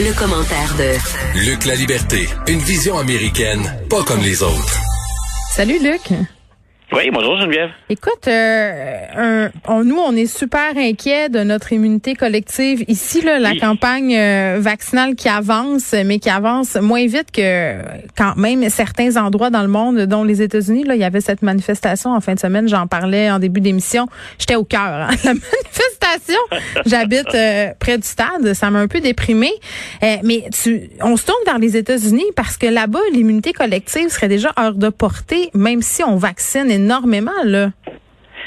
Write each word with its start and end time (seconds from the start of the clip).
Le, 0.00 0.12
commentaire 0.18 0.74
de 0.76 1.40
Luc 1.40 1.66
La 1.66 1.74
Liberté, 1.74 2.28
une 2.48 2.58
vision 2.58 2.98
américaine, 2.98 3.60
pas 3.90 4.02
comme 4.02 4.20
les 4.20 4.42
autres. 4.42 4.80
Salut 5.54 5.78
Luc. 5.82 6.12
Oui, 6.94 7.08
bonjour 7.10 7.40
Geneviève. 7.40 7.70
Écoute, 7.88 8.28
euh, 8.28 9.48
nous, 9.82 9.96
on 9.96 10.14
est 10.14 10.26
super 10.26 10.76
inquiets 10.76 11.30
de 11.30 11.38
notre 11.42 11.72
immunité 11.72 12.14
collective. 12.14 12.84
Ici, 12.86 13.22
là, 13.22 13.38
la 13.38 13.56
campagne 13.56 14.14
euh, 14.14 14.58
vaccinale 14.60 15.14
qui 15.14 15.30
avance, 15.30 15.94
mais 16.04 16.18
qui 16.18 16.28
avance 16.28 16.76
moins 16.76 17.06
vite 17.06 17.30
que 17.32 17.76
quand 18.14 18.36
même 18.36 18.68
certains 18.68 19.16
endroits 19.16 19.48
dans 19.48 19.62
le 19.62 19.68
monde, 19.68 20.00
dont 20.00 20.22
les 20.22 20.42
États-Unis. 20.42 20.84
Là, 20.84 20.94
il 20.94 21.00
y 21.00 21.04
avait 21.04 21.22
cette 21.22 21.40
manifestation 21.40 22.10
en 22.10 22.20
fin 22.20 22.34
de 22.34 22.40
semaine. 22.40 22.68
J'en 22.68 22.86
parlais 22.86 23.30
en 23.30 23.38
début 23.38 23.62
d'émission. 23.62 24.06
J'étais 24.38 24.56
au 24.56 24.64
cœur. 24.64 24.82
Hein, 24.82 25.08
la 25.24 25.32
manifestation. 25.34 26.40
J'habite 26.84 27.34
euh, 27.34 27.68
près 27.78 27.96
du 27.96 28.06
stade. 28.06 28.52
Ça 28.52 28.68
m'a 28.68 28.80
un 28.80 28.88
peu 28.88 29.00
déprimé. 29.00 29.50
mais 30.02 30.44
tu, 30.52 30.90
on 31.00 31.16
se 31.16 31.24
tourne 31.24 31.42
vers 31.46 31.58
les 31.58 31.74
États-Unis 31.74 32.26
parce 32.36 32.58
que 32.58 32.66
là-bas, 32.66 33.00
l'immunité 33.14 33.54
collective 33.54 34.10
serait 34.10 34.28
déjà 34.28 34.52
hors 34.58 34.74
de 34.74 34.90
portée, 34.90 35.48
même 35.54 35.80
si 35.80 36.04
on 36.04 36.16
vaccine 36.16 36.81
énormément, 36.82 37.42
là. 37.44 37.70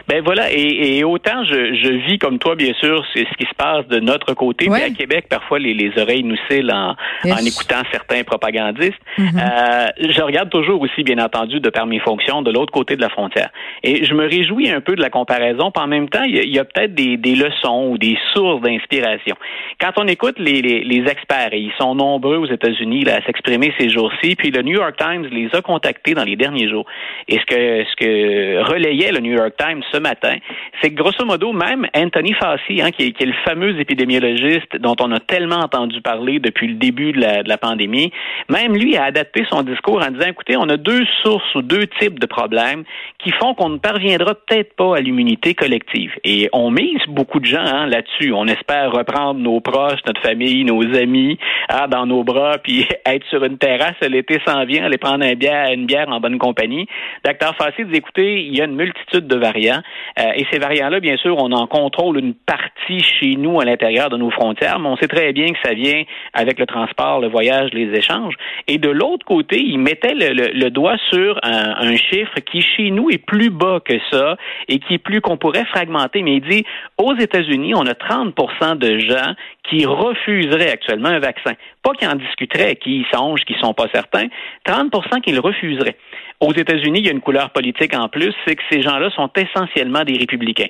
Ben 0.07 0.21
voilà, 0.23 0.51
et, 0.51 1.03
autant 1.03 1.43
je, 1.45 1.73
je, 1.73 1.89
vis 2.07 2.19
comme 2.19 2.37
toi, 2.37 2.55
bien 2.55 2.73
sûr, 2.79 3.03
c'est 3.13 3.25
ce 3.25 3.37
qui 3.37 3.45
se 3.45 3.55
passe 3.55 3.87
de 3.87 3.99
notre 3.99 4.33
côté, 4.33 4.69
mais 4.69 4.83
à 4.83 4.89
Québec, 4.91 5.25
parfois 5.29 5.57
les, 5.57 5.73
les 5.73 5.91
oreilles 5.99 6.23
nous 6.23 6.37
cillent 6.49 6.71
en, 6.71 6.95
en 7.25 7.45
écoutant 7.45 7.81
certains 7.91 8.23
propagandistes. 8.23 8.93
Mm-hmm. 9.17 9.39
euh, 9.39 9.87
je 10.09 10.21
regarde 10.21 10.49
toujours 10.49 10.79
aussi, 10.81 11.03
bien 11.03 11.17
entendu, 11.17 11.59
de 11.59 11.69
par 11.69 11.87
mes 11.87 11.99
fonctions, 11.99 12.43
de 12.43 12.51
l'autre 12.51 12.71
côté 12.71 12.95
de 12.95 13.01
la 13.01 13.09
frontière. 13.09 13.49
Et 13.81 14.05
je 14.05 14.13
me 14.13 14.27
réjouis 14.27 14.69
un 14.69 14.79
peu 14.79 14.95
de 14.95 15.01
la 15.01 15.09
comparaison, 15.09 15.71
puis 15.71 15.83
en 15.83 15.87
même 15.87 16.07
temps, 16.07 16.23
il 16.23 16.53
y 16.53 16.59
a, 16.59 16.65
peut-être 16.65 16.93
des, 16.93 17.17
des, 17.17 17.35
leçons 17.35 17.87
ou 17.89 17.97
des 17.97 18.17
sources 18.33 18.61
d'inspiration. 18.61 19.35
Quand 19.81 19.93
on 19.97 20.07
écoute 20.07 20.37
les, 20.37 20.61
les, 20.61 20.83
les, 20.83 21.09
experts, 21.09 21.53
et 21.53 21.59
ils 21.59 21.73
sont 21.79 21.95
nombreux 21.95 22.37
aux 22.37 22.47
États-Unis 22.47 23.05
à 23.09 23.23
s'exprimer 23.25 23.73
ces 23.79 23.89
jours-ci, 23.89 24.35
puis 24.35 24.51
le 24.51 24.61
New 24.61 24.73
York 24.73 24.95
Times 24.97 25.27
les 25.31 25.49
a 25.53 25.61
contactés 25.61 26.13
dans 26.13 26.23
les 26.23 26.35
derniers 26.35 26.69
jours. 26.69 26.85
Et 27.27 27.39
ce 27.39 27.45
que, 27.45 27.83
ce 27.89 27.95
que 27.95 28.71
relayait 28.71 29.11
le 29.11 29.19
New 29.19 29.33
York 29.33 29.53
Times 29.57 29.81
ce 29.95 29.99
matin, 29.99 30.35
c'est 30.81 30.91
que 30.91 30.95
grosso 30.95 31.25
modo, 31.25 31.53
même 31.53 31.87
Anthony 31.95 32.33
Fauci, 32.33 32.81
hein, 32.81 32.91
qui, 32.91 33.03
est, 33.03 33.21
le 33.21 33.33
fameux 33.45 33.79
épidémiologiste 33.79 34.77
dont 34.77 34.95
on 34.99 35.11
a 35.11 35.19
tellement 35.19 35.59
entendu 35.59 36.01
parler 36.01 36.39
depuis 36.39 36.67
le 36.67 36.75
début 36.75 37.13
de 37.13 37.21
la, 37.21 37.57
pandémie, 37.57 38.11
même 38.49 38.75
lui 38.75 38.97
a 38.97 39.05
adapté 39.05 39.45
son 39.49 39.63
discours 39.63 40.03
en 40.05 40.11
disant, 40.11 40.27
écoutez, 40.27 40.57
on 40.57 40.67
a 40.69 40.77
deux 40.77 41.05
sources 41.23 41.55
ou 41.55 41.61
deux 41.61 41.87
types 41.99 42.19
de 42.19 42.25
problèmes 42.25 42.83
qui 43.19 43.31
font 43.31 43.53
qu'on 43.53 43.69
ne 43.69 43.77
parviendra 43.77 44.35
peut-être 44.35 44.75
pas 44.75 44.97
à 44.97 44.99
l'immunité 44.99 45.53
collective. 45.53 46.11
Et 46.23 46.49
on 46.51 46.69
mise 46.69 47.01
beaucoup 47.07 47.39
de 47.39 47.45
gens 47.45 47.65
hein, 47.65 47.87
là-dessus. 47.87 48.33
On 48.33 48.45
espère 48.47 48.91
reprendre 48.91 49.39
nos 49.39 49.61
proches, 49.61 50.01
notre 50.05 50.21
famille, 50.21 50.65
nos 50.65 50.83
amis 50.95 51.39
hein, 51.69 51.87
dans 51.87 52.05
nos 52.05 52.23
bras, 52.23 52.57
puis 52.57 52.85
être 53.05 53.25
sur 53.27 53.43
une 53.45 53.57
terrasse, 53.57 53.95
l'été 54.01 54.41
s'en 54.45 54.65
vient, 54.65 54.85
aller 54.85 54.97
prendre 54.97 55.23
un 55.23 55.35
bière, 55.35 55.71
une 55.71 55.85
bière 55.85 56.09
en 56.09 56.19
bonne 56.19 56.37
compagnie. 56.37 56.87
Docteur 57.23 57.55
Fauci 57.55 57.85
dit, 57.85 57.95
écoutez, 57.95 58.43
il 58.43 58.55
y 58.55 58.61
a 58.61 58.65
une 58.65 58.75
multitude 58.75 59.27
de 59.27 59.35
variants. 59.37 59.81
Euh, 60.19 60.31
et 60.35 60.45
ces 60.51 60.59
variants-là, 60.59 60.99
bien 60.99 61.17
sûr, 61.17 61.37
on 61.37 61.51
en 61.51 61.67
contrôle 61.67 62.19
une 62.19 62.33
partie 62.33 63.01
chez 63.01 63.35
nous 63.37 63.59
à 63.59 63.65
l'intérieur 63.65 64.09
de 64.09 64.17
nos 64.17 64.31
frontières, 64.31 64.79
mais 64.79 64.87
on 64.87 64.97
sait 64.97 65.07
très 65.07 65.33
bien 65.33 65.47
que 65.51 65.59
ça 65.63 65.73
vient 65.73 66.03
avec 66.33 66.59
le 66.59 66.65
transport, 66.65 67.19
le 67.19 67.27
voyage, 67.27 67.71
les 67.73 67.93
échanges. 67.97 68.35
Et 68.67 68.77
de 68.77 68.89
l'autre 68.89 69.25
côté, 69.25 69.61
il 69.61 69.79
mettait 69.79 70.13
le, 70.13 70.69
doigt 70.69 70.97
sur 71.11 71.39
un, 71.43 71.95
chiffre 71.95 72.39
qui, 72.51 72.61
chez 72.61 72.91
nous, 72.91 73.09
est 73.09 73.23
plus 73.23 73.49
bas 73.49 73.79
que 73.83 73.97
ça 74.11 74.37
et 74.67 74.79
qui 74.79 74.95
est 74.95 74.99
plus 74.99 75.21
qu'on 75.21 75.37
pourrait 75.37 75.65
fragmenter. 75.65 76.21
Mais 76.21 76.35
il 76.35 76.41
dit, 76.41 76.65
aux 76.97 77.15
États-Unis, 77.15 77.73
on 77.75 77.85
a 77.85 77.93
30% 77.93 78.77
de 78.77 78.99
gens 78.99 79.33
qui 79.69 79.85
refuseraient 79.85 80.71
actuellement 80.71 81.09
un 81.09 81.19
vaccin. 81.19 81.53
Pas 81.83 81.93
qui 81.93 82.07
en 82.07 82.15
discuteraient, 82.15 82.75
qui 82.75 83.05
songent, 83.13 83.43
qui 83.45 83.55
sont 83.59 83.73
pas 83.73 83.87
certains. 83.93 84.27
30% 84.67 85.21
qui 85.21 85.31
le 85.31 85.39
refuseraient. 85.39 85.97
Aux 86.39 86.53
États-Unis, 86.53 86.99
il 86.99 87.05
y 87.05 87.09
a 87.09 87.13
une 87.13 87.21
couleur 87.21 87.51
politique 87.51 87.95
en 87.95 88.09
plus, 88.09 88.33
c'est 88.45 88.55
que 88.55 88.63
ces 88.69 88.81
gens-là 88.81 89.09
sont 89.11 89.29
essentiellement 89.35 90.03
des 90.03 90.17
républicains 90.17 90.69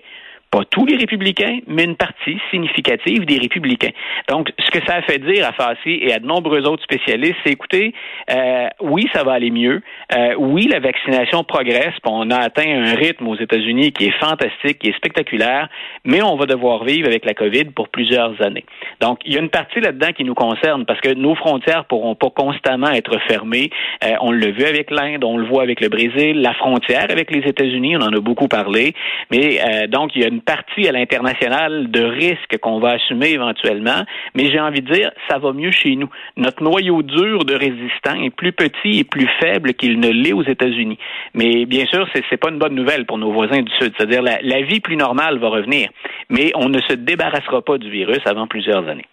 tous 0.64 0.86
les 0.86 0.96
républicains, 0.96 1.60
mais 1.68 1.84
une 1.84 1.96
partie 1.96 2.38
significative 2.52 3.26
des 3.26 3.38
républicains. 3.38 3.92
Donc, 4.30 4.52
ce 4.60 4.72
que 4.72 4.86
ça 4.86 4.96
a 4.96 5.02
fait 5.02 5.20
dire 5.20 5.48
à 5.48 5.54
Fassi 5.54 6.00
et 6.02 6.14
à 6.14 6.20
de 6.20 6.26
nombreux 6.26 6.66
autres 6.68 6.84
spécialistes, 6.84 7.36
c'est 7.44 7.52
écoutez, 7.52 7.94
euh, 8.30 8.68
oui, 8.82 9.08
ça 9.14 9.24
va 9.24 9.34
aller 9.34 9.52
mieux. 9.52 9.82
Euh, 10.16 10.36
oui, 10.38 10.68
la 10.68 10.80
vaccination 10.80 11.44
progresse. 11.44 11.94
On 12.06 12.30
a 12.32 12.38
atteint 12.38 12.68
un 12.68 12.96
rythme 12.96 13.28
aux 13.28 13.36
États-Unis 13.36 13.92
qui 13.92 14.06
est 14.06 14.20
fantastique, 14.20 14.80
qui 14.80 14.90
est 14.90 14.96
spectaculaire, 14.96 15.68
mais 16.04 16.22
on 16.22 16.36
va 16.36 16.46
devoir 16.46 16.84
vivre 16.84 17.08
avec 17.08 17.26
la 17.26 17.34
COVID 17.34 17.66
pour 17.76 17.90
plusieurs 17.90 18.42
années. 18.42 18.66
Donc, 19.02 19.20
il 19.26 19.34
y 19.34 19.38
a 19.38 19.42
une 19.42 19.50
partie 19.50 19.80
là-dedans 19.80 20.12
qui 20.16 20.24
nous 20.24 20.36
concerne 20.36 20.86
parce 20.86 21.02
que 21.02 21.14
nos 21.14 21.36
frontières 21.36 21.86
pourront 21.86 22.16
pas 22.16 22.30
constamment 22.30 22.90
être 22.92 23.20
fermées. 23.28 23.70
Euh, 24.04 24.16
on 24.22 24.32
l'a 24.32 24.52
vu 24.52 24.64
avec 24.66 24.92
l'Inde, 24.92 25.24
on 25.24 25.38
le 25.38 25.46
voit 25.46 25.64
avec 25.64 25.82
le 25.82 25.90
Brésil, 25.90 26.42
la 26.42 26.54
frontière 26.54 27.08
avec 27.10 27.32
les 27.32 27.42
États-Unis, 27.42 27.98
on 27.98 28.02
en 28.02 28.14
a 28.14 28.20
beaucoup 28.20 28.48
parlé. 28.48 28.94
Mais 29.32 29.88
donc, 29.88 30.16
il 30.16 30.22
y 30.22 30.26
a 30.26 30.28
une 30.28 30.42
partie 30.46 30.88
à 30.88 30.92
l'international 30.92 31.90
de 31.92 32.02
risques 32.02 32.58
qu'on 32.62 32.80
va 32.80 32.92
assumer 32.92 33.32
éventuellement, 33.32 34.06
mais 34.36 34.50
j'ai 34.52 34.60
envie 34.60 34.82
de 34.82 34.94
dire, 34.94 35.12
ça 35.30 35.38
va 35.38 35.52
mieux 35.54 35.72
chez 35.72 35.96
nous. 35.96 36.10
Notre 36.38 36.64
noyau 36.64 37.02
dur 37.02 37.46
de 37.46 37.56
résistants 37.56 38.22
est 38.22 38.30
plus 38.30 38.54
petit 38.54 39.00
et 39.00 39.04
plus 39.04 39.28
faible 39.40 39.74
qu'il 39.74 40.00
ne 40.00 40.10
l'est 40.10 40.34
aux 40.34 40.44
États-Unis. 40.44 41.00
Mais 41.34 41.66
bien 41.66 41.86
sûr, 41.86 42.08
c'est 42.14 42.24
n'est 42.32 42.38
pas 42.38 42.50
une 42.50 42.60
bonne 42.60 42.76
nouvelle 42.76 43.06
pour 43.06 43.18
nos 43.18 43.32
voisins 43.32 43.62
du 43.62 43.72
Sud. 43.80 43.94
C'est-à-dire 43.98 44.22
la, 44.22 44.40
la 44.42 44.62
vie 44.62 44.80
plus 44.80 44.96
normale 44.96 45.38
va 45.38 45.50
revenir, 45.50 45.90
mais 46.30 46.52
on 46.56 46.70
ne 46.70 46.80
se 46.82 46.94
débarrassera 46.94 47.62
pas 47.62 47.78
du 47.78 47.90
virus 47.90 48.22
avant 48.26 48.48
plusieurs 48.48 48.88
années. 48.88 49.06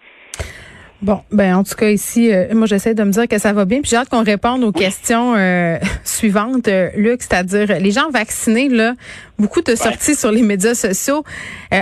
Bon, 1.02 1.20
ben 1.32 1.56
en 1.56 1.64
tout 1.64 1.74
cas 1.74 1.90
ici, 1.90 2.32
euh, 2.32 2.54
moi 2.54 2.66
j'essaie 2.66 2.94
de 2.94 3.02
me 3.02 3.10
dire 3.10 3.26
que 3.26 3.36
ça 3.36 3.52
va 3.52 3.64
bien. 3.64 3.80
Puis 3.80 3.90
j'ai 3.90 3.96
hâte 3.96 4.08
qu'on 4.08 4.22
réponde 4.22 4.62
aux 4.62 4.70
questions 4.70 5.34
euh, 5.36 5.76
suivantes, 6.04 6.68
euh, 6.68 6.90
Luc, 6.96 7.22
c'est-à-dire 7.22 7.80
les 7.80 7.90
gens 7.90 8.08
vaccinés 8.10 8.68
là, 8.68 8.94
beaucoup 9.36 9.62
de 9.62 9.74
sorties 9.74 10.14
sur 10.14 10.30
les 10.30 10.42
médias 10.42 10.74
sociaux. 10.74 11.24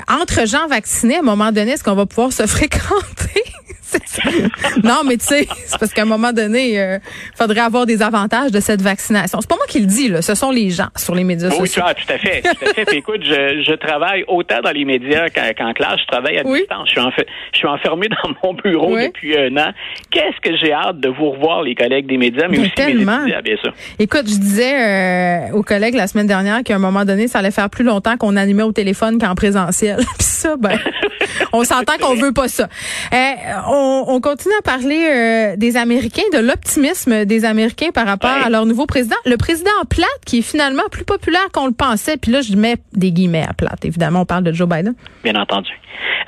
entre 0.08 0.46
gens 0.46 0.66
vaccinés, 0.68 1.16
à 1.16 1.18
un 1.18 1.22
moment 1.22 1.52
donné, 1.52 1.72
est-ce 1.72 1.84
qu'on 1.84 1.94
va 1.94 2.06
pouvoir 2.06 2.32
se 2.32 2.46
fréquenter? 2.46 3.49
Non, 4.84 5.02
mais 5.06 5.16
tu 5.16 5.26
sais, 5.26 5.48
c'est 5.66 5.78
parce 5.78 5.92
qu'à 5.92 6.02
un 6.02 6.06
moment 6.06 6.32
donné, 6.32 6.72
il 6.72 6.78
euh, 6.78 6.98
faudrait 7.36 7.60
avoir 7.60 7.86
des 7.86 8.02
avantages 8.02 8.50
de 8.50 8.60
cette 8.60 8.82
vaccination. 8.82 9.40
C'est 9.40 9.48
pas 9.48 9.56
moi 9.56 9.66
qui 9.68 9.80
le 9.80 9.86
dis, 9.86 10.08
là. 10.08 10.22
Ce 10.22 10.34
sont 10.34 10.50
les 10.50 10.70
gens 10.70 10.88
sur 10.96 11.14
les 11.14 11.24
médias 11.24 11.50
sociaux. 11.50 11.82
Oui, 11.86 11.94
tout 11.94 12.12
à 12.12 12.18
fait. 12.18 12.42
Tout 12.42 12.64
à 12.64 12.84
fait. 12.84 12.96
écoute, 12.96 13.22
je, 13.22 13.62
je, 13.66 13.74
travaille 13.74 14.24
autant 14.28 14.60
dans 14.62 14.72
les 14.72 14.84
médias 14.84 15.28
qu'en 15.30 15.72
classe. 15.72 16.00
Je 16.00 16.06
travaille 16.06 16.38
à 16.38 16.44
distance. 16.44 16.88
Je 16.88 17.00
suis, 17.00 17.24
je 17.52 17.58
suis 17.58 17.68
enfermé 17.68 18.08
dans 18.08 18.30
mon 18.42 18.54
bureau 18.54 18.96
depuis 18.96 19.36
un 19.36 19.56
an. 19.56 19.72
Qu'est-ce 20.10 20.40
que 20.40 20.56
j'ai 20.56 20.72
hâte 20.72 21.00
de 21.00 21.08
vous 21.08 21.30
revoir, 21.30 21.62
les 21.62 21.74
collègues 21.74 22.06
des 22.06 22.16
médias, 22.16 22.48
mais, 22.48 22.58
aussi 22.58 22.70
tellement. 22.72 23.24
les 23.24 23.40
bien 23.42 23.56
sûr. 23.56 23.72
Écoute, 23.98 24.24
je 24.26 24.38
disais 24.38 25.48
euh, 25.50 25.52
aux 25.52 25.62
collègues 25.62 25.94
la 25.94 26.06
semaine 26.06 26.26
dernière 26.26 26.62
qu'à 26.62 26.74
un 26.74 26.78
moment 26.78 27.04
donné, 27.04 27.28
ça 27.28 27.38
allait 27.38 27.50
faire 27.50 27.70
plus 27.70 27.84
longtemps 27.84 28.16
qu'on 28.16 28.36
animait 28.36 28.62
au 28.62 28.72
téléphone 28.72 29.18
qu'en 29.18 29.34
présentiel. 29.34 29.96
Puis 30.18 30.26
ça, 30.26 30.56
ben, 30.56 30.78
on 31.52 31.64
s'entend 31.64 31.96
qu'on 31.98 32.14
veut 32.14 32.32
pas 32.32 32.48
ça. 32.48 32.68
Euh, 33.12 33.16
on, 33.68 34.20
continue 34.20 34.54
à 34.58 34.62
parler 34.62 35.06
euh, 35.06 35.56
des 35.56 35.76
Américains, 35.76 36.22
de 36.32 36.38
l'optimisme 36.38 37.24
des 37.24 37.44
Américains 37.44 37.90
par 37.92 38.06
rapport 38.06 38.30
à 38.30 38.50
leur 38.50 38.66
nouveau 38.66 38.86
président. 38.86 39.16
Le 39.24 39.36
président 39.36 39.70
Platt, 39.88 40.08
qui 40.26 40.38
est 40.38 40.42
finalement 40.42 40.82
plus 40.90 41.04
populaire 41.04 41.48
qu'on 41.52 41.66
le 41.66 41.72
pensait. 41.72 42.16
Puis 42.16 42.30
là, 42.30 42.42
je 42.42 42.54
mets 42.54 42.76
des 42.92 43.12
guillemets 43.12 43.46
à 43.48 43.54
Platt. 43.54 43.84
Évidemment, 43.84 44.22
on 44.22 44.26
parle 44.26 44.44
de 44.44 44.52
Joe 44.52 44.68
Biden. 44.68 44.94
Bien 45.24 45.36
entendu. 45.36 45.70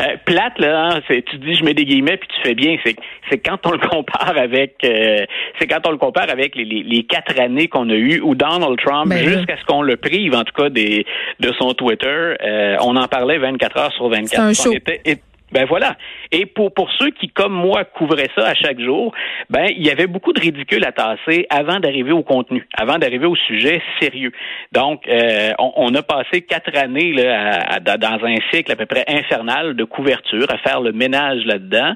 Euh, 0.00 0.16
Platt, 0.24 0.58
là, 0.58 0.88
hein, 0.88 1.00
tu 1.08 1.38
dis 1.38 1.54
je 1.54 1.64
mets 1.64 1.74
des 1.74 1.84
guillemets 1.84 2.16
puis 2.16 2.28
tu 2.34 2.42
fais 2.42 2.54
bien. 2.54 2.76
C'est, 2.84 2.96
c'est 3.30 3.38
quand 3.38 3.58
on 3.66 3.72
le 3.72 3.78
compare 3.78 4.36
avec, 4.36 4.76
euh, 4.84 5.24
c'est 5.58 5.66
quand 5.66 5.86
on 5.86 5.90
le 5.90 5.98
compare 5.98 6.30
avec 6.30 6.56
les, 6.56 6.64
les, 6.64 7.04
quatre 7.04 7.38
années 7.38 7.68
qu'on 7.68 7.88
a 7.90 7.94
eues 7.94 8.20
où 8.20 8.34
Donald 8.34 8.78
Trump, 8.78 9.08
ben 9.08 9.18
jusqu'à 9.18 9.56
ce 9.56 9.64
qu'on 9.64 9.82
le 9.82 9.96
prive, 9.96 10.34
en 10.34 10.44
tout 10.44 10.52
cas 10.54 10.70
des, 10.70 11.04
de 11.40 11.52
son 11.58 11.72
Twitter, 11.74 12.34
on 12.80 12.96
en 12.96 13.06
parlait 13.08 13.38
24 13.38 13.76
heures 13.76 13.92
sur 13.92 14.08
24. 14.08 14.28
C'est 14.30 14.38
un 14.38 14.52
show. 14.52 14.72
it, 15.04 15.22
Ben 15.52 15.66
voilà. 15.66 15.96
Et 16.30 16.46
pour, 16.46 16.72
pour 16.72 16.90
ceux 16.98 17.10
qui, 17.10 17.28
comme 17.28 17.52
moi, 17.52 17.84
couvraient 17.84 18.30
ça 18.36 18.48
à 18.48 18.54
chaque 18.54 18.80
jour, 18.80 19.12
ben 19.50 19.66
il 19.76 19.86
y 19.86 19.90
avait 19.90 20.06
beaucoup 20.06 20.32
de 20.32 20.40
ridicule 20.40 20.84
à 20.84 20.92
tasser 20.92 21.46
avant 21.50 21.78
d'arriver 21.78 22.12
au 22.12 22.22
contenu, 22.22 22.66
avant 22.74 22.98
d'arriver 22.98 23.26
au 23.26 23.36
sujet 23.36 23.82
sérieux. 24.00 24.32
Donc, 24.72 25.06
euh, 25.08 25.50
on, 25.58 25.94
a 25.94 26.02
passé 26.02 26.42
quatre 26.42 26.76
années 26.76 27.12
là, 27.12 27.78
dans 27.80 28.24
un 28.24 28.36
cycle 28.52 28.72
à 28.72 28.76
peu 28.76 28.86
près 28.86 29.04
infernal 29.08 29.76
de 29.76 29.84
couverture, 29.84 30.46
à 30.48 30.58
faire 30.58 30.80
le 30.80 30.92
ménage 30.92 31.44
là-dedans. 31.44 31.92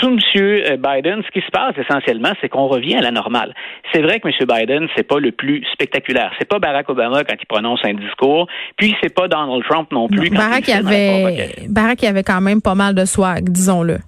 Sous 0.00 0.08
M. 0.08 0.18
Euh, 0.36 0.76
Biden, 0.76 1.22
ce 1.26 1.30
qui 1.30 1.44
se 1.44 1.50
passe 1.50 1.74
essentiellement, 1.76 2.32
c'est 2.40 2.48
qu'on 2.48 2.66
revient 2.66 2.96
à 2.96 3.02
la 3.02 3.10
normale. 3.10 3.54
C'est 3.92 4.00
vrai 4.00 4.20
que 4.20 4.28
M. 4.28 4.34
Biden, 4.48 4.88
c'est 4.96 5.06
pas 5.06 5.18
le 5.18 5.32
plus 5.32 5.64
spectaculaire. 5.72 6.32
C'est 6.38 6.48
pas 6.48 6.58
Barack 6.58 6.88
Obama 6.88 7.22
quand 7.24 7.36
il 7.38 7.46
prononce 7.46 7.80
un 7.84 7.94
discours, 7.94 8.46
puis 8.76 8.96
c'est 9.02 9.14
pas 9.14 9.28
Donald 9.28 9.62
Trump 9.68 9.92
non 9.92 10.08
plus. 10.08 10.30
Barack, 10.30 10.68
il 10.68 10.74
avait, 10.74 11.50
Barack, 11.68 12.02
il 12.02 12.08
avait 12.08 12.22
quand 12.22 12.40
même 12.40 12.62
pas 12.62 12.74
mal 12.74 12.93
de 12.94 13.04
swag, 13.04 13.50
disons-le. 13.50 13.98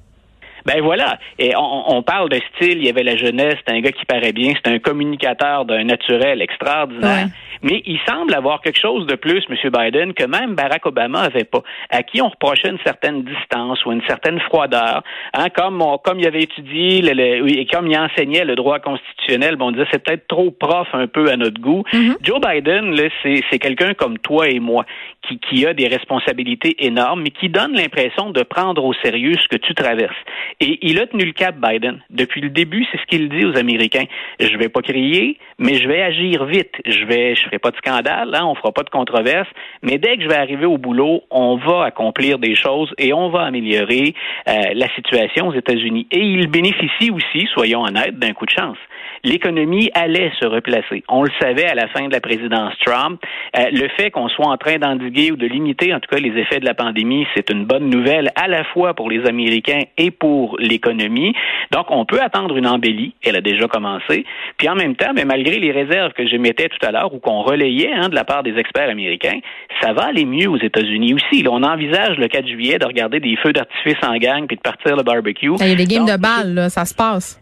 Ben 0.66 0.82
voilà. 0.82 1.18
Et 1.38 1.52
on, 1.56 2.02
parle 2.02 2.28
de 2.28 2.40
style, 2.54 2.78
il 2.78 2.84
y 2.84 2.88
avait 2.88 3.04
la 3.04 3.16
jeunesse, 3.16 3.54
c'est 3.66 3.72
un 3.72 3.80
gars 3.80 3.92
qui 3.92 4.04
paraît 4.04 4.32
bien, 4.32 4.52
c'est 4.54 4.70
un 4.70 4.78
communicateur 4.78 5.64
d'un 5.64 5.84
naturel 5.84 6.42
extraordinaire. 6.42 7.28
Mais 7.62 7.82
il 7.86 7.98
semble 8.06 8.34
avoir 8.34 8.60
quelque 8.60 8.78
chose 8.78 9.06
de 9.06 9.14
plus, 9.14 9.44
M. 9.48 9.70
Biden, 9.70 10.12
que 10.12 10.24
même 10.24 10.54
Barack 10.54 10.84
Obama 10.86 11.20
avait 11.20 11.44
pas, 11.44 11.62
à 11.90 12.02
qui 12.02 12.20
on 12.20 12.28
reprochait 12.28 12.68
une 12.68 12.78
certaine 12.84 13.22
distance 13.22 13.84
ou 13.86 13.92
une 13.92 14.02
certaine 14.06 14.40
froideur. 14.40 15.02
Hein, 15.34 15.46
comme, 15.54 15.82
comme 16.04 16.20
il 16.20 16.26
avait 16.26 16.42
étudié 16.42 16.98
et 16.98 17.66
comme 17.66 17.86
il 17.86 17.98
enseignait 17.98 18.44
le 18.44 18.56
droit 18.56 18.78
constitutionnel, 18.78 19.56
bon, 19.56 19.68
on 19.68 19.72
disait 19.72 19.86
c'est 19.90 20.02
peut-être 20.02 20.26
trop 20.26 20.50
prof 20.50 20.88
un 20.92 21.06
peu 21.06 21.30
à 21.30 21.36
notre 21.36 21.60
goût. 21.60 21.82
Mm-hmm. 21.92 22.16
Joe 22.22 22.40
Biden, 22.40 22.94
c'est 23.22 23.58
quelqu'un 23.58 23.94
comme 23.94 24.18
toi 24.18 24.48
et 24.48 24.60
moi 24.60 24.84
qui, 25.26 25.38
qui 25.38 25.66
a 25.66 25.74
des 25.74 25.88
responsabilités 25.88 26.76
énormes, 26.84 27.22
mais 27.22 27.30
qui 27.30 27.48
donne 27.48 27.74
l'impression 27.74 28.30
de 28.30 28.42
prendre 28.42 28.84
au 28.84 28.94
sérieux 28.94 29.34
ce 29.42 29.48
que 29.48 29.56
tu 29.56 29.74
traverses. 29.74 30.16
Et 30.60 30.78
il 30.82 30.98
a 31.00 31.06
tenu 31.06 31.24
le 31.24 31.32
cap, 31.32 31.56
Biden. 31.56 32.00
Depuis 32.08 32.40
le 32.40 32.48
début, 32.48 32.86
c'est 32.90 32.98
ce 32.98 33.06
qu'il 33.06 33.28
dit 33.28 33.44
aux 33.44 33.58
Américains. 33.58 34.04
Je 34.40 34.56
vais 34.56 34.70
pas 34.70 34.80
crier, 34.80 35.38
mais 35.58 35.74
je 35.74 35.86
vais 35.86 36.00
agir 36.00 36.46
vite. 36.46 36.72
Je 36.86 37.04
vais, 37.04 37.34
je 37.34 37.42
ferai 37.42 37.58
pas 37.58 37.70
de 37.70 37.76
scandale, 37.76 38.34
hein, 38.34 38.44
on 38.46 38.54
fera 38.54 38.72
pas 38.72 38.82
de 38.82 38.90
controverse, 38.90 39.48
mais 39.82 39.98
dès 39.98 40.16
que 40.16 40.22
je 40.22 40.28
vais 40.28 40.36
arriver 40.36 40.64
au 40.64 40.78
boulot, 40.78 41.22
on 41.30 41.56
va 41.56 41.84
accomplir 41.84 42.38
des 42.38 42.54
choses 42.54 42.92
et 42.96 43.12
on 43.12 43.28
va 43.28 43.42
améliorer 43.42 44.14
euh, 44.48 44.52
la 44.74 44.88
situation 44.94 45.48
aux 45.48 45.54
États-Unis. 45.54 46.06
Et 46.10 46.20
il 46.20 46.48
bénéficie 46.48 47.10
aussi, 47.10 47.46
soyons 47.52 47.82
honnêtes, 47.82 48.18
d'un 48.18 48.32
coup 48.32 48.46
de 48.46 48.50
chance 48.50 48.78
l'économie 49.26 49.90
allait 49.94 50.30
se 50.40 50.46
replacer. 50.46 51.02
On 51.08 51.22
le 51.22 51.30
savait 51.40 51.66
à 51.66 51.74
la 51.74 51.88
fin 51.88 52.06
de 52.06 52.12
la 52.12 52.20
présidence 52.20 52.74
Trump. 52.84 53.20
Euh, 53.56 53.66
le 53.72 53.88
fait 53.96 54.10
qu'on 54.10 54.28
soit 54.28 54.46
en 54.46 54.56
train 54.56 54.78
d'endiguer 54.78 55.32
ou 55.32 55.36
de 55.36 55.46
limiter, 55.46 55.92
en 55.92 56.00
tout 56.00 56.08
cas, 56.08 56.20
les 56.20 56.40
effets 56.40 56.60
de 56.60 56.64
la 56.64 56.74
pandémie, 56.74 57.26
c'est 57.34 57.50
une 57.50 57.64
bonne 57.64 57.90
nouvelle 57.90 58.30
à 58.36 58.46
la 58.46 58.64
fois 58.64 58.94
pour 58.94 59.10
les 59.10 59.26
Américains 59.26 59.82
et 59.98 60.10
pour 60.10 60.45
l'économie. 60.58 61.34
Donc, 61.72 61.86
on 61.90 62.04
peut 62.04 62.20
attendre 62.20 62.56
une 62.56 62.66
embellie. 62.66 63.14
Elle 63.24 63.36
a 63.36 63.40
déjà 63.40 63.66
commencé. 63.66 64.24
Puis 64.56 64.68
en 64.68 64.74
même 64.74 64.96
temps, 64.96 65.12
mais 65.14 65.24
malgré 65.24 65.58
les 65.58 65.72
réserves 65.72 66.12
que 66.12 66.26
j'émettais 66.26 66.68
tout 66.68 66.86
à 66.86 66.92
l'heure 66.92 67.12
ou 67.12 67.18
qu'on 67.18 67.42
relayait 67.42 67.92
hein, 67.92 68.08
de 68.08 68.14
la 68.14 68.24
part 68.24 68.42
des 68.42 68.56
experts 68.56 68.88
américains, 68.88 69.38
ça 69.80 69.92
va 69.92 70.06
aller 70.06 70.24
mieux 70.24 70.48
aux 70.48 70.58
États-Unis 70.58 71.14
aussi. 71.14 71.42
Là, 71.42 71.50
on 71.52 71.62
envisage 71.62 72.16
le 72.18 72.28
4 72.28 72.46
juillet 72.46 72.78
de 72.78 72.86
regarder 72.86 73.20
des 73.20 73.36
feux 73.42 73.52
d'artifice 73.52 73.98
en 74.06 74.16
gang 74.16 74.46
puis 74.46 74.56
de 74.56 74.62
partir 74.62 74.96
le 74.96 75.02
barbecue. 75.02 75.50
Il 75.60 75.68
y 75.68 75.72
a 75.72 75.74
des 75.74 75.84
games 75.84 76.06
de 76.06 76.16
balles, 76.16 76.54
là, 76.54 76.68
ça 76.68 76.84
se 76.84 76.94
passe. 76.94 77.40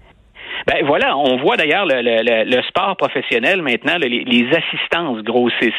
Ben 0.66 0.84
voilà, 0.86 1.16
on 1.16 1.36
voit 1.36 1.56
d'ailleurs 1.56 1.84
le, 1.84 2.00
le, 2.00 2.44
le, 2.44 2.62
sport 2.62 2.96
professionnel 2.96 3.60
maintenant, 3.62 3.96
les, 3.98 4.08
les 4.08 4.46
assistances 4.48 5.22
grossissent. 5.22 5.72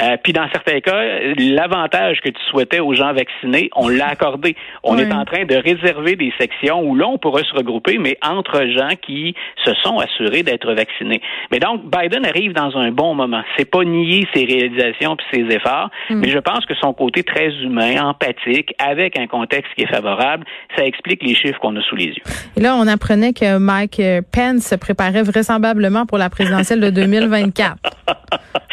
Euh, 0.00 0.16
puis 0.22 0.32
dans 0.32 0.48
certains 0.52 0.80
cas, 0.80 1.02
l'avantage 1.38 2.20
que 2.20 2.28
tu 2.28 2.40
souhaitais 2.50 2.80
aux 2.80 2.94
gens 2.94 3.12
vaccinés, 3.12 3.70
on 3.74 3.88
l'a 3.88 4.06
accordé. 4.10 4.54
On 4.84 4.96
est 4.98 5.12
en 5.12 5.24
train 5.24 5.44
de 5.44 5.56
réserver 5.56 6.16
des 6.16 6.32
sections 6.38 6.82
où 6.82 6.94
là, 6.94 7.06
on 7.08 7.18
pourrait 7.18 7.44
se 7.44 7.54
regrouper, 7.54 7.98
mais 7.98 8.16
entre 8.22 8.66
gens 8.66 8.94
qui 9.00 9.34
se 9.64 9.74
sont 9.82 9.98
assurés 9.98 10.42
d'être 10.42 10.72
vaccinés. 10.72 11.20
Mais 11.50 11.58
donc, 11.58 11.82
Biden 11.84 12.24
arrive 12.24 12.52
dans 12.52 12.76
un 12.76 12.90
bon 12.90 13.14
moment. 13.14 13.42
C'est 13.56 13.68
pas 13.68 13.84
nier 13.84 14.26
ses 14.34 14.44
réalisations 14.44 15.16
puis 15.16 15.26
ses 15.32 15.54
efforts, 15.54 15.90
mm. 16.10 16.20
mais 16.20 16.28
je 16.28 16.38
pense 16.38 16.64
que 16.66 16.74
son 16.74 16.92
côté 16.92 17.22
très 17.22 17.50
humain, 17.62 18.02
empathique, 18.02 18.72
avec 18.78 19.18
un 19.18 19.26
contexte 19.26 19.72
qui 19.74 19.82
est 19.82 19.92
favorable, 19.92 20.44
ça 20.76 20.84
explique 20.84 21.22
les 21.22 21.34
chiffres 21.34 21.58
qu'on 21.58 21.74
a 21.76 21.82
sous 21.82 21.96
les 21.96 22.06
yeux. 22.06 22.22
Et 22.56 22.60
là, 22.60 22.76
on 22.76 22.86
apprenait 22.86 23.32
que 23.32 23.58
Mike 23.58 24.00
euh, 24.00 24.20
Pence 24.30 24.62
se 24.64 24.74
préparait 24.74 25.22
vraisemblablement 25.22 26.06
pour 26.06 26.18
la 26.18 26.30
présidentielle 26.30 26.80
de 26.80 26.90
2024. 26.90 27.76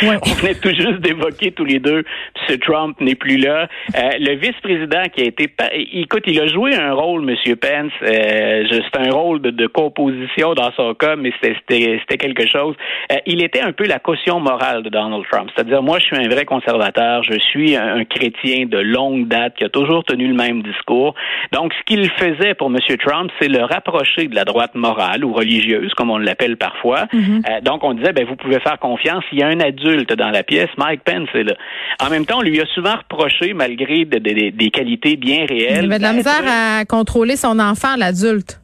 Ouais. 0.01 0.17
On 0.25 0.33
venait 0.33 0.55
tout 0.55 0.69
juste 0.69 0.99
d'évoquer 0.99 1.51
tous 1.51 1.65
les 1.65 1.79
deux, 1.79 2.03
M. 2.49 2.57
Trump 2.59 2.99
n'est 2.99 3.15
plus 3.15 3.37
là. 3.37 3.67
Euh, 3.95 4.09
le 4.19 4.35
vice-président 4.35 5.03
qui 5.13 5.21
a 5.21 5.25
été... 5.25 5.49
Écoute, 5.93 6.23
il 6.27 6.39
a 6.39 6.47
joué 6.47 6.75
un 6.75 6.93
rôle, 6.93 7.29
M. 7.29 7.55
Pence. 7.55 7.91
Euh, 8.03 8.63
c'est 8.69 8.99
un 8.99 9.11
rôle 9.11 9.41
de, 9.41 9.67
composition 9.67 10.53
dans 10.53 10.71
son 10.73 10.93
cas, 10.93 11.15
mais 11.15 11.31
c'était 11.41 12.17
quelque 12.17 12.47
chose. 12.47 12.75
Euh, 13.11 13.15
il 13.25 13.43
était 13.43 13.61
un 13.61 13.71
peu 13.71 13.85
la 13.85 13.99
caution 13.99 14.39
morale 14.39 14.83
de 14.83 14.89
Donald 14.89 15.23
Trump. 15.29 15.49
C'est-à-dire, 15.55 15.81
moi, 15.81 15.99
je 15.99 16.05
suis 16.05 16.17
un 16.17 16.27
vrai 16.27 16.45
conservateur. 16.45 17.23
Je 17.23 17.39
suis 17.39 17.75
un, 17.75 18.03
chrétien 18.05 18.65
de 18.65 18.77
longue 18.77 19.27
date 19.27 19.55
qui 19.57 19.63
a 19.63 19.69
toujours 19.69 20.03
tenu 20.03 20.27
le 20.27 20.35
même 20.35 20.61
discours. 20.61 21.15
Donc, 21.51 21.73
ce 21.73 21.83
qu'il 21.85 22.09
faisait 22.11 22.53
pour 22.53 22.67
M. 22.67 22.77
Trump, 23.03 23.31
c'est 23.39 23.47
le 23.47 23.63
rapprocher 23.63 24.27
de 24.27 24.35
la 24.35 24.45
droite 24.45 24.75
morale 24.75 25.23
ou 25.23 25.33
religieuse, 25.45 25.93
comme 25.93 26.09
on 26.09 26.17
l'appelle 26.17 26.57
parfois. 26.57 27.05
Mm-hmm. 27.13 27.43
Euh, 27.49 27.61
donc, 27.61 27.83
on 27.83 27.93
disait, 27.93 28.13
ben, 28.13 28.25
vous 28.25 28.35
pouvez 28.35 28.59
faire 28.59 28.79
confiance. 28.79 29.23
Il 29.31 29.39
y 29.39 29.43
a 29.43 29.47
un 29.47 29.59
adulte 29.59 30.13
dans 30.13 30.29
la 30.29 30.43
pièce. 30.43 30.69
Mike 30.77 31.03
Pence 31.03 31.29
est 31.33 31.43
là. 31.43 31.55
En 32.03 32.09
même 32.09 32.25
temps, 32.25 32.39
on 32.39 32.41
lui 32.41 32.59
a 32.59 32.65
souvent 32.73 32.95
reproché, 32.95 33.53
malgré 33.53 34.05
des 34.05 34.69
qualités 34.71 35.15
bien 35.15 35.45
réelles. 35.47 35.85
Il 35.85 35.91
avait 35.91 35.97
de 35.97 36.03
la 36.03 36.13
misère 36.13 36.43
à 36.47 36.85
contrôler 36.85 37.35
son 37.35 37.59
enfant, 37.59 37.95
l'adulte. 37.97 38.59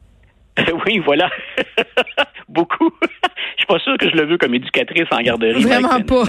oui, 0.86 1.00
voilà. 1.04 1.30
Beaucoup. 2.48 2.90
je 3.02 3.58
suis 3.58 3.66
pas 3.66 3.78
sûr 3.78 3.96
que 3.98 4.08
je 4.10 4.16
le 4.16 4.26
veux 4.26 4.38
comme 4.38 4.54
éducatrice 4.54 5.06
en 5.10 5.20
garderie. 5.22 5.62
Vraiment 5.62 6.00
pas. 6.00 6.24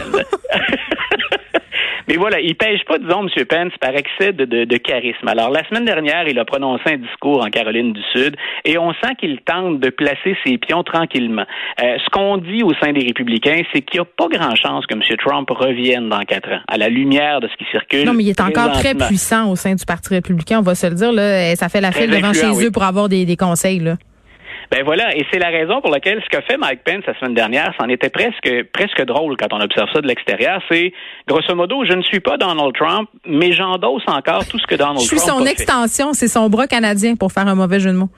Mais 2.07 2.15
voilà, 2.15 2.39
il 2.39 2.55
pêche 2.55 2.83
pas, 2.85 2.97
disons, 2.97 3.27
M. 3.27 3.45
Pence, 3.45 3.73
par 3.79 3.95
excès 3.95 4.33
de, 4.33 4.45
de, 4.45 4.77
charisme. 4.77 5.27
Alors, 5.27 5.49
la 5.49 5.67
semaine 5.67 5.85
dernière, 5.85 6.27
il 6.27 6.37
a 6.39 6.45
prononcé 6.45 6.83
un 6.87 6.97
discours 6.97 7.43
en 7.43 7.49
Caroline 7.49 7.93
du 7.93 8.01
Sud 8.13 8.35
et 8.65 8.77
on 8.77 8.93
sent 8.93 9.15
qu'il 9.19 9.39
tente 9.41 9.79
de 9.79 9.89
placer 9.89 10.35
ses 10.45 10.57
pions 10.57 10.83
tranquillement. 10.83 11.45
Euh, 11.81 11.97
ce 12.03 12.09
qu'on 12.09 12.37
dit 12.37 12.63
au 12.63 12.73
sein 12.81 12.91
des 12.93 13.05
républicains, 13.05 13.61
c'est 13.73 13.81
qu'il 13.81 13.99
n'y 13.99 14.05
a 14.05 14.09
pas 14.17 14.27
grand 14.27 14.55
chance 14.55 14.85
que 14.85 14.93
M. 14.93 15.01
Trump 15.17 15.49
revienne 15.49 16.09
dans 16.09 16.21
quatre 16.21 16.49
ans, 16.49 16.61
à 16.67 16.77
la 16.77 16.89
lumière 16.89 17.39
de 17.39 17.47
ce 17.47 17.55
qui 17.55 17.65
circule. 17.71 18.05
Non, 18.05 18.13
mais 18.13 18.23
il 18.23 18.29
est 18.29 18.41
encore 18.41 18.71
très 18.71 18.95
puissant 18.95 19.49
au 19.49 19.55
sein 19.55 19.75
du 19.75 19.85
Parti 19.85 20.13
républicain, 20.13 20.59
on 20.59 20.63
va 20.63 20.75
se 20.75 20.87
le 20.87 20.95
dire. 20.95 21.11
Là, 21.11 21.55
ça 21.55 21.69
fait 21.69 21.81
la 21.81 21.91
file 21.91 22.09
devant 22.09 22.33
chez 22.33 22.65
eux 22.65 22.71
pour 22.71 22.83
avoir 22.83 23.09
des, 23.09 23.25
des 23.25 23.37
conseils. 23.37 23.79
Là. 23.79 23.95
Ben 24.73 24.83
voilà, 24.83 25.15
et 25.15 25.23
c'est 25.31 25.37
la 25.37 25.49
raison 25.49 25.81
pour 25.81 25.91
laquelle 25.91 26.19
ce 26.23 26.29
qu'a 26.29 26.41
fait 26.41 26.57
Mike 26.57 26.83
Pence 26.83 27.03
la 27.05 27.13
semaine 27.19 27.35
dernière, 27.35 27.75
c'en 27.79 27.87
était 27.89 28.09
presque 28.09 28.49
presque 28.73 29.05
drôle 29.05 29.37
quand 29.37 29.53
on 29.53 29.61
observe 29.61 29.87
ça 29.93 30.01
de 30.01 30.07
l'extérieur. 30.07 30.63
C'est 30.67 30.91
grosso 31.27 31.53
modo, 31.53 31.85
je 31.85 31.93
ne 31.93 32.01
suis 32.01 32.19
pas 32.19 32.37
Donald 32.37 32.73
Trump, 32.73 33.07
mais 33.23 33.51
j'endosse 33.51 34.01
encore 34.07 34.47
tout 34.47 34.57
ce 34.57 34.65
que 34.65 34.73
Donald 34.73 34.97
Trump. 34.97 35.11
Je 35.11 35.15
suis 35.15 35.19
son 35.19 35.45
extension, 35.45 36.13
c'est 36.13 36.27
son 36.27 36.49
bras 36.49 36.65
canadien 36.65 37.15
pour 37.15 37.31
faire 37.31 37.47
un 37.47 37.53
mauvais 37.53 37.79
jeu 37.79 37.91
de 37.91 37.97
mots. 37.97 38.09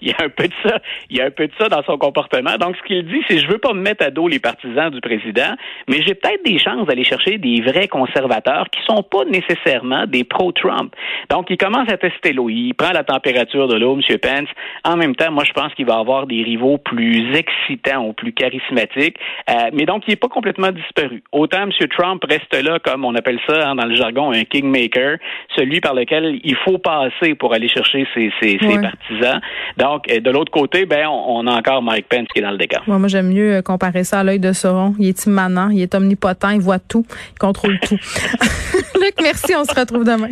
il 0.02 0.08
y 0.08 0.12
a 0.12 0.24
un 0.24 0.28
peu 0.28 0.48
de 0.48 0.54
ça, 0.62 0.78
il 1.10 1.16
y 1.18 1.20
a 1.20 1.26
un 1.26 1.30
peu 1.30 1.46
de 1.46 1.52
ça 1.58 1.68
dans 1.68 1.82
son 1.82 1.98
comportement. 1.98 2.56
Donc, 2.58 2.76
ce 2.76 2.82
qu'il 2.82 3.06
dit, 3.06 3.22
c'est 3.28 3.38
je 3.38 3.46
veux 3.48 3.58
pas 3.58 3.72
me 3.72 3.80
mettre 3.80 4.04
à 4.04 4.10
dos 4.10 4.28
les 4.28 4.38
partisans 4.38 4.90
du 4.90 5.00
président, 5.00 5.54
mais 5.88 6.02
j'ai 6.02 6.14
peut-être 6.14 6.44
des 6.44 6.58
chances 6.58 6.86
d'aller 6.86 7.04
chercher 7.04 7.38
des 7.38 7.60
vrais 7.60 7.88
conservateurs 7.88 8.66
qui 8.70 8.80
sont 8.86 9.02
pas 9.02 9.24
nécessairement 9.24 10.06
des 10.06 10.24
pro-Trump. 10.24 10.94
Donc, 11.30 11.46
il 11.50 11.56
commence 11.56 11.88
à 11.90 11.96
tester 11.96 12.32
l'eau. 12.32 12.48
Il 12.48 12.74
prend 12.74 12.92
la 12.92 13.04
température 13.04 13.68
de 13.68 13.76
l'eau, 13.76 13.98
M. 13.98 14.18
Pence. 14.18 14.48
En 14.84 14.96
même 14.96 15.14
temps, 15.14 15.30
moi, 15.30 15.44
je 15.44 15.52
pense 15.52 15.72
qu'il 15.74 15.86
va 15.86 15.98
avoir 15.98 16.26
des 16.26 16.42
rivaux 16.42 16.78
plus 16.78 17.34
excitants 17.34 18.06
ou 18.06 18.12
plus 18.12 18.32
charismatiques. 18.32 19.16
Euh, 19.48 19.70
mais 19.72 19.84
donc, 19.84 20.04
il 20.06 20.12
est 20.12 20.16
pas 20.16 20.28
complètement 20.28 20.72
disparu. 20.72 21.22
Autant 21.32 21.62
M. 21.62 21.70
Trump 21.88 22.24
reste 22.28 22.54
là, 22.62 22.78
comme 22.78 23.04
on 23.04 23.14
appelle 23.14 23.40
ça 23.48 23.68
hein, 23.68 23.74
dans 23.74 23.86
le 23.86 23.94
jargon, 23.94 24.32
un 24.32 24.44
kingmaker, 24.44 25.18
celui 25.60 25.80
par 25.80 25.94
lequel 25.94 26.40
il 26.42 26.56
faut 26.64 26.78
passer 26.78 27.34
pour 27.34 27.52
aller 27.52 27.68
chercher 27.68 28.06
ses, 28.14 28.30
ses, 28.40 28.58
ses 28.58 28.80
partisans. 28.80 29.40
Donc, 29.76 29.90
donc, 29.90 30.22
de 30.22 30.30
l'autre 30.30 30.52
côté, 30.52 30.86
ben, 30.86 31.08
on, 31.08 31.46
a 31.48 31.52
encore 31.52 31.82
Mike 31.82 32.06
Pence 32.08 32.28
qui 32.32 32.38
est 32.38 32.42
dans 32.42 32.52
le 32.52 32.58
décor. 32.58 32.82
moi, 32.86 33.08
j'aime 33.08 33.32
mieux 33.32 33.56
euh, 33.56 33.62
comparer 33.62 34.04
ça 34.04 34.20
à 34.20 34.24
l'œil 34.24 34.38
de 34.38 34.52
Sauron. 34.52 34.94
Il 35.00 35.08
est 35.08 35.26
immanent, 35.26 35.68
il 35.70 35.82
est 35.82 35.94
omnipotent, 35.96 36.50
il 36.50 36.60
voit 36.60 36.78
tout, 36.78 37.04
il 37.34 37.38
contrôle 37.38 37.78
tout. 37.80 37.96
Luc, 39.00 39.14
merci, 39.20 39.52
on 39.56 39.64
se 39.64 39.74
retrouve 39.74 40.04
demain. 40.04 40.28